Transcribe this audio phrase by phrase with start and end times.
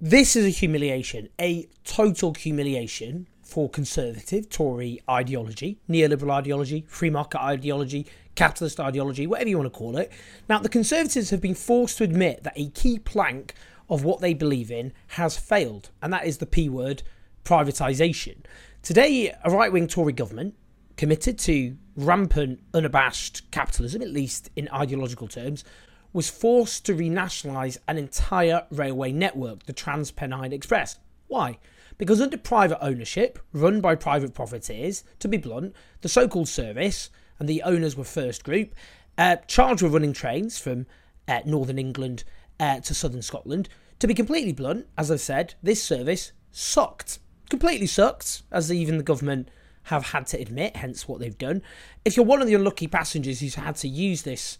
[0.00, 7.42] This is a humiliation, a total humiliation for conservative Tory ideology, neoliberal ideology, free market
[7.42, 10.12] ideology, capitalist ideology, whatever you want to call it.
[10.48, 13.54] Now, the Conservatives have been forced to admit that a key plank
[13.90, 17.02] of what they believe in has failed, and that is the P word
[17.44, 18.36] privatisation.
[18.82, 20.54] Today, a right wing Tory government
[20.96, 25.64] committed to rampant, unabashed capitalism, at least in ideological terms,
[26.12, 30.98] was forced to renationalise an entire railway network, the Trans Pennine Express.
[31.26, 31.58] Why?
[31.98, 37.10] Because under private ownership, run by private profiteers, to be blunt, the so called service,
[37.38, 38.74] and the owners were First Group,
[39.16, 40.86] uh, charged with running trains from
[41.26, 42.24] uh, northern England
[42.60, 43.68] uh, to southern Scotland.
[43.98, 47.18] To be completely blunt, as I've said, this service sucked.
[47.50, 49.48] Completely sucked, as even the government
[49.84, 51.62] have had to admit, hence what they've done.
[52.04, 54.58] If you're one of the unlucky passengers who's had to use this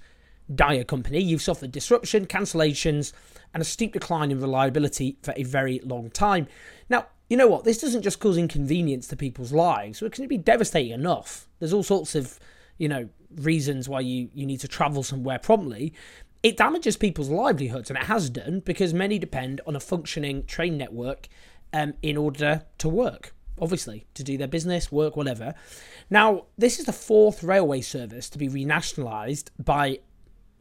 [0.55, 3.13] dire company, you've suffered disruption, cancellations,
[3.55, 6.47] and a steep decline in reliability for a very long time.
[6.89, 7.65] Now, you know what?
[7.65, 11.49] This doesn't just cause inconvenience to people's lives, it can be devastating enough.
[11.59, 12.39] There's all sorts of,
[12.79, 15.93] you know, reasons why you, you need to travel somewhere promptly.
[16.43, 20.79] It damages people's livelihoods, and it has done because many depend on a functioning train
[20.79, 21.29] network
[21.73, 25.55] um, in order to work obviously, to do their business, work, whatever.
[26.11, 29.99] Now, this is the fourth railway service to be renationalised by,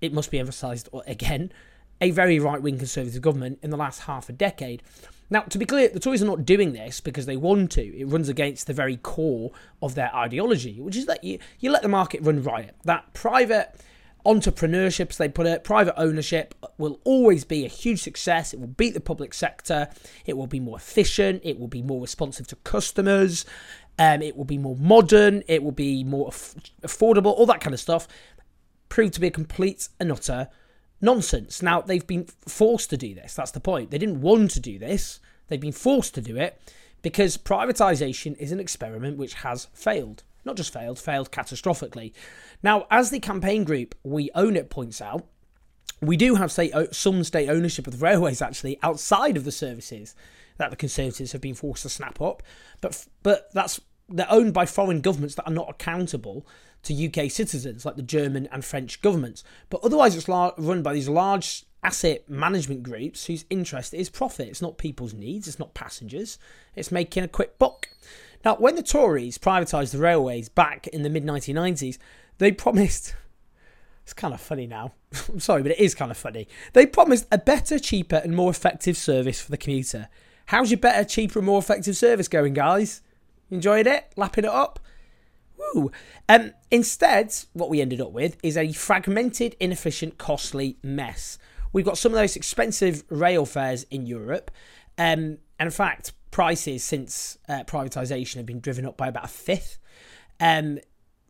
[0.02, 1.52] it must be emphasised again,
[2.00, 4.84] a very right wing conservative government in the last half a decade.
[5.30, 7.82] Now, to be clear, the Tories are not doing this because they want to.
[7.82, 11.82] It runs against the very core of their ideology, which is that you, you let
[11.82, 12.76] the market run riot.
[12.86, 13.76] That private
[14.26, 18.54] entrepreneurship, as they put it, private ownership will always be a huge success.
[18.54, 19.90] It will beat the public sector.
[20.26, 21.42] It will be more efficient.
[21.44, 23.46] It will be more responsive to customers.
[24.00, 25.44] Um, it will be more modern.
[25.48, 27.34] It will be more aff- affordable.
[27.38, 28.08] All that kind of stuff
[28.90, 30.50] proved to be a complete and utter
[31.02, 31.62] nonsense.
[31.62, 33.34] Now, they've been forced to do this.
[33.34, 33.92] That's the point.
[33.92, 36.60] They didn't want to do this, they've been forced to do it
[37.02, 42.14] because privatisation is an experiment which has failed not just failed, failed catastrophically.
[42.64, 45.28] Now, as the campaign group We Own It points out,
[46.02, 50.16] we do have state, some state ownership of the railways actually outside of the services
[50.58, 52.42] that the Conservatives have been forced to snap up,
[52.82, 56.48] but but that's they're owned by foreign governments that are not accountable
[56.84, 59.44] to UK citizens, like the German and French governments.
[59.70, 64.48] But otherwise, it's run by these large asset management groups whose interest is profit.
[64.48, 65.48] It's not people's needs.
[65.48, 66.38] It's not passengers.
[66.76, 67.90] It's making a quick buck.
[68.44, 71.98] Now, when the Tories privatised the railways back in the mid 1990s,
[72.38, 73.16] they promised.
[74.04, 74.94] It's kind of funny now.
[75.28, 76.48] I'm sorry, but it is kind of funny.
[76.72, 80.08] They promised a better, cheaper, and more effective service for the commuter.
[80.46, 83.02] How's your better, cheaper, and more effective service going, guys?
[83.52, 84.14] Enjoyed it?
[84.16, 84.80] Lapping it up?
[85.74, 85.92] Woo.
[86.30, 91.38] Um, instead, what we ended up with is a fragmented, inefficient, costly mess.
[91.74, 94.52] We've got some of those expensive rail fares in Europe.
[94.98, 99.30] Um, and in fact, prices since uh, privatisation have been driven up by about a
[99.30, 99.80] fifth.
[100.40, 100.80] Um,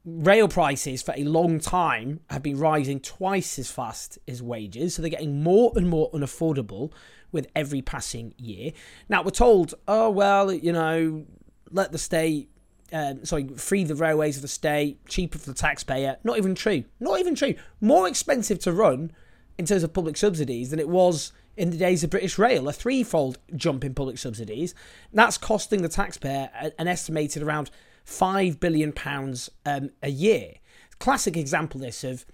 [0.05, 5.01] rail prices for a long time have been rising twice as fast as wages, so
[5.01, 6.91] they're getting more and more unaffordable
[7.31, 8.71] with every passing year.
[9.09, 11.25] Now we're told, oh well, you know,
[11.71, 12.49] let the state,
[12.93, 16.17] um, sorry, free the railways of the state, cheaper for the taxpayer.
[16.23, 16.83] Not even true.
[16.99, 17.55] Not even true.
[17.81, 19.11] More expensive to run
[19.57, 22.73] in terms of public subsidies than it was in the days of British Rail, a
[22.73, 24.75] threefold jump in public subsidies.
[25.11, 27.71] That's costing the taxpayer an estimated around
[28.05, 30.53] five billion pounds um, a year.
[30.99, 32.25] Classic example this of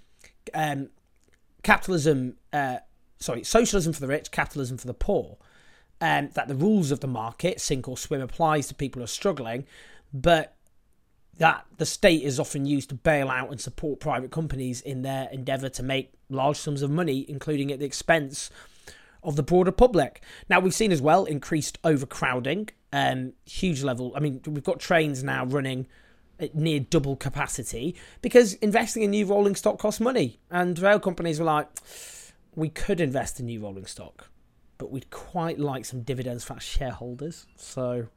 [0.54, 0.90] um,
[1.64, 2.78] capitalism, uh,
[3.18, 5.38] sorry, socialism for the rich, capitalism for the poor.
[6.02, 9.08] Um, that the rules of the market, sink or swim, applies to people who are
[9.08, 9.66] struggling,
[10.14, 10.56] but
[11.38, 15.28] that the state is often used to bail out and support private companies in their
[15.32, 18.50] endeavour to make large sums of money, including at the expense
[19.24, 20.22] of the broader public.
[20.50, 24.14] Now, we've seen as well increased overcrowding, um, huge level.
[24.16, 25.88] I mean, we've got trains now running
[26.40, 30.40] at near double capacity because investing in new rolling stock costs money.
[30.52, 31.68] And rail companies were like,
[32.56, 34.30] we could invest in new rolling stock,
[34.78, 37.48] but we'd quite like some dividends for our shareholders.
[37.56, 38.08] So,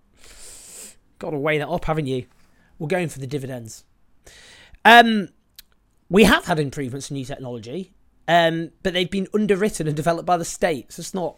[1.18, 2.26] got to weigh that up, haven't you?
[2.78, 3.84] We're going for the dividends.
[4.84, 5.28] Um,
[6.08, 7.92] we have had improvements in new technology
[8.28, 10.92] Um, but they've been underwritten and developed by the state.
[10.92, 11.36] So it's not,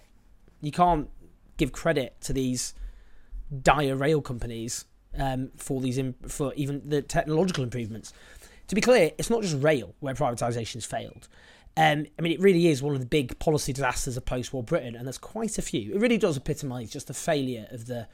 [0.60, 1.08] you can't
[1.56, 2.74] give credit to these
[3.62, 4.84] dire rail companies
[5.18, 8.12] um, for these for even the technological improvements.
[8.68, 11.28] To be clear, it's not just rail where privatisation has failed.
[11.76, 14.96] Um, I mean, it really is one of the big policy disasters of post-war Britain,
[14.96, 15.94] and there's quite a few.
[15.94, 18.08] It really does epitomise just the failure of the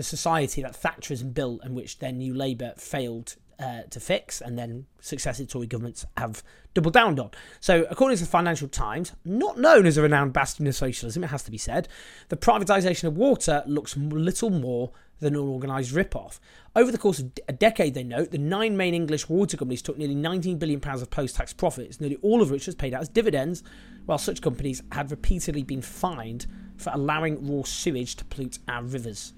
[0.00, 4.58] the society that Thatcherism built, and which then New Labour failed uh, to fix, and
[4.58, 6.42] then successive Tory governments have
[6.72, 7.30] doubled down on.
[7.60, 11.26] So, according to the Financial Times, not known as a renowned bastion of socialism, it
[11.26, 11.86] has to be said,
[12.30, 16.40] the privatisation of water looks little more than an organised rip-off.
[16.74, 19.98] Over the course of a decade, they note, the nine main English water companies took
[19.98, 23.62] nearly £19 billion of post-tax profits, nearly all of which was paid out as dividends,
[24.06, 26.46] while such companies had repeatedly been fined
[26.78, 29.34] for allowing raw sewage to pollute our rivers.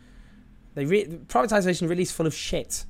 [0.75, 2.85] They re- privatisation really is full of shit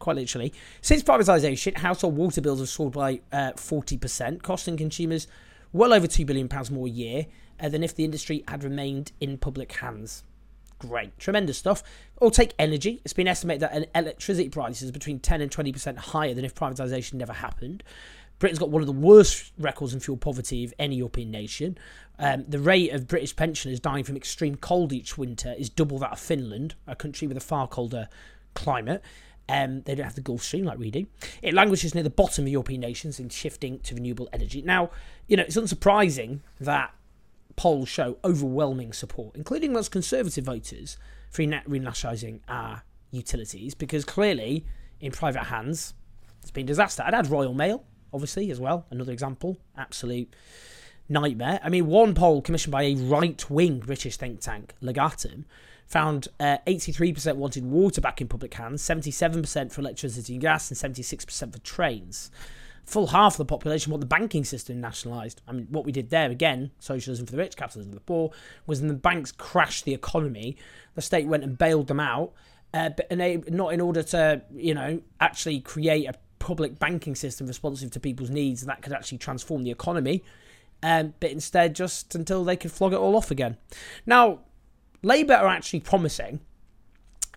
[0.00, 0.52] quite literally.
[0.80, 5.28] Since privatisation, household water bills have soared by uh, 40%, costing consumers
[5.72, 7.26] well over £2 billion more a year
[7.60, 10.24] uh, than if the industry had remained in public hands.
[10.80, 11.82] Great, tremendous stuff.
[12.16, 13.02] Or take energy.
[13.04, 16.54] It's been estimated that an electricity price is between 10 and 20% higher than if
[16.54, 17.84] privatisation never happened.
[18.40, 21.78] Britain's got one of the worst records in fuel poverty of any European nation.
[22.18, 26.12] Um, the rate of British pensioners dying from extreme cold each winter is double that
[26.12, 28.08] of Finland, a country with a far colder
[28.54, 29.02] climate.
[29.48, 31.06] Um, they don't have the Gulf Stream like we do.
[31.42, 34.62] It languishes near the bottom of European nations in shifting to renewable energy.
[34.62, 34.90] Now,
[35.26, 36.94] you know, it's unsurprising that
[37.56, 40.96] polls show overwhelming support, including most conservative voters,
[41.30, 44.64] for renationalising our utilities, because clearly,
[45.00, 45.94] in private hands,
[46.40, 47.02] it's been disaster.
[47.04, 48.86] I'd add Royal Mail, obviously, as well.
[48.90, 49.58] Another example.
[49.76, 50.34] Absolute
[51.08, 51.60] nightmare.
[51.62, 55.44] I mean, one poll commissioned by a right wing British think tank, Legatum,
[55.86, 60.94] found uh, 83% wanted water back in public hands, 77% for electricity and gas, and
[60.94, 62.30] 76% for trains.
[62.86, 65.42] Full half of the population want the banking system nationalised.
[65.48, 68.30] I mean, what we did there, again, socialism for the rich, capitalism for the poor,
[68.66, 70.56] was when the banks crashed the economy,
[70.94, 72.32] the state went and bailed them out,
[72.72, 73.10] uh, but
[73.50, 78.30] not in order to, you know, actually create a public banking system responsive to people's
[78.30, 80.24] needs that could actually transform the economy,
[80.82, 83.56] um, but instead just until they could flog it all off again.
[84.04, 84.40] Now,
[85.02, 86.40] Labour are actually promising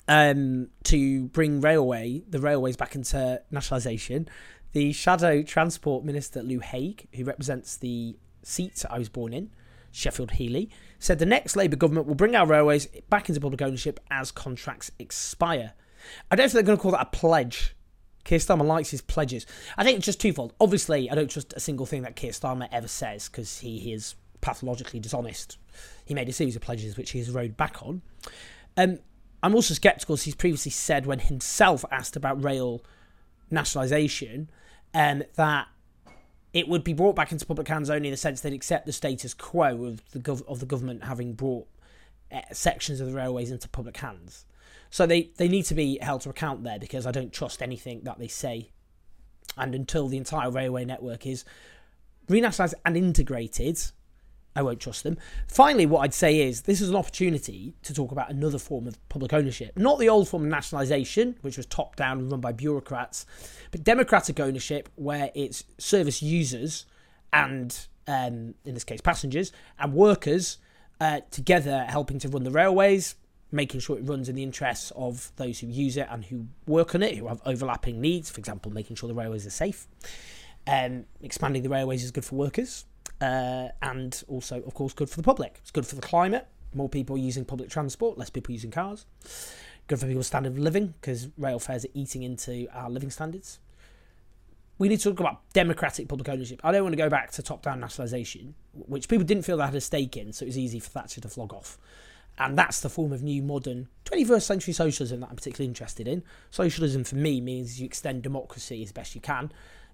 [0.08, 4.28] um, to bring railway the railways back into nationalisation.
[4.72, 9.52] The shadow transport minister Lou Haigh, who represents the seat I was born in,
[9.92, 14.00] Sheffield Heeley, said the next Labour government will bring our railways back into public ownership
[14.10, 15.74] as contracts expire.
[16.32, 17.76] I don't think they're going to call that a pledge.
[18.24, 19.46] Keir Starmer likes his pledges.
[19.78, 20.54] I think it's just twofold.
[20.60, 24.16] Obviously, I don't trust a single thing that Keir Starmer ever says because he, is
[24.42, 25.58] pathologically dishonest
[26.06, 28.02] he made a series of pledges which he has rode back on.
[28.78, 29.00] Um,
[29.42, 32.82] I'm also sceptical, as he's previously said when himself asked about rail
[33.52, 34.50] nationalisation,
[34.94, 35.68] um, that
[36.54, 38.94] it would be brought back into public hands only in the sense they'd accept the
[38.94, 41.68] status quo of the gov- of the government having brought
[42.32, 44.46] uh, sections of the railways into public hands.
[44.94, 48.02] So they, they need to be held to account there because I don't trust anything
[48.04, 48.70] that they say.
[49.58, 51.46] And until the entire railway network is
[52.28, 53.82] renationalised and integrated,
[54.56, 55.18] I won't trust them.
[55.48, 59.10] Finally, what I'd say is this is an opportunity to talk about another form of
[59.10, 59.76] public ownership.
[59.76, 63.26] Not the old form of nationalisation, which was top down and run by bureaucrats,
[63.72, 66.86] but democratic ownership, where it's service users
[67.34, 70.60] and, um, in this case, passengers and workers
[71.02, 73.16] uh, together helping to run the railways,
[73.54, 76.96] making sure it runs in the interests of those who use it and who work
[76.96, 78.30] on it, who have overlapping needs.
[78.30, 79.88] For example, making sure the railways are safe.
[80.66, 82.86] Um, expanding the railways is good for workers
[83.22, 85.60] uh, and also, of course, good for the public.
[85.62, 86.48] It's good for the climate.
[86.74, 89.06] More people using public transport, less people using cars.
[89.88, 93.60] Good for people's standard of living because rail fares are eating into our living standards.
[94.80, 96.60] We need to talk about democratic public ownership.
[96.64, 99.66] I don't want to go back to top down nationalisation, which people didn't feel they
[99.66, 101.78] had a stake in, so it was easy for Thatcher to flog off.
[102.38, 106.24] And that's the form of new modern 21st century socialism that I'm particularly interested in.
[106.50, 109.52] Socialism for me means you extend democracy as best you can,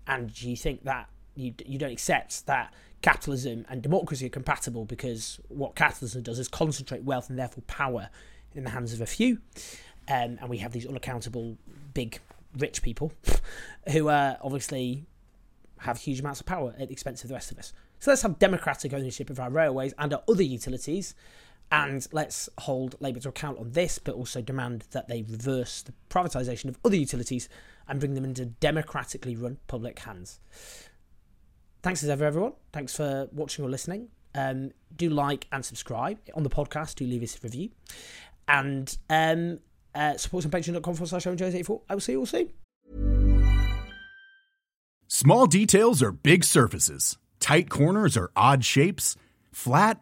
[0.07, 5.39] and you think that you, you don't accept that capitalism and democracy are compatible because
[5.47, 8.09] what capitalism does is concentrate wealth and therefore power
[8.53, 9.39] in the hands of a few.
[10.07, 11.57] Um, and we have these unaccountable
[11.93, 12.19] big
[12.57, 13.13] rich people
[13.91, 15.05] who uh, obviously
[15.79, 17.73] have huge amounts of power at the expense of the rest of us.
[17.99, 21.15] So let's have democratic ownership of our railways and our other utilities.
[21.71, 25.93] And let's hold Labour to account on this, but also demand that they reverse the
[26.09, 27.47] privatisation of other utilities
[27.87, 30.39] and bring them into democratically run public hands
[31.81, 32.53] thanks as ever, everyone.
[32.71, 34.09] Thanks for watching or listening.
[34.35, 36.95] Um, do like and subscribe on the podcast.
[36.95, 37.69] Do leave us a review.
[38.47, 39.59] And um,
[39.95, 42.49] uh, support on patreon.com forward slash 84 I will see you all soon.
[45.07, 47.17] Small details are big surfaces.
[47.39, 49.15] Tight corners are odd shapes?
[49.51, 50.01] Flat,